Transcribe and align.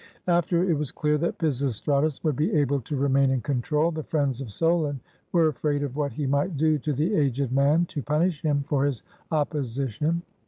After 0.25 0.67
it 0.67 0.73
was 0.73 0.91
clear 0.91 1.19
that 1.19 1.37
Pisistratus 1.37 2.23
would 2.23 2.35
be 2.35 2.51
able 2.55 2.81
to 2.81 2.95
remain 2.95 3.29
in 3.29 3.41
control, 3.41 3.91
the 3.91 4.01
friends 4.01 4.41
of 4.41 4.51
Solon 4.51 4.99
were 5.31 5.47
afraid 5.47 5.83
of 5.83 5.95
what 5.95 6.13
he 6.13 6.25
might 6.25 6.57
do 6.57 6.79
to 6.79 6.91
the 6.91 7.13
aged 7.13 7.51
man 7.51 7.85
to 7.85 8.01
punish 8.01 8.41
him 8.41 8.63
for 8.67 8.85
his 8.85 9.03
opposition. 9.31 10.23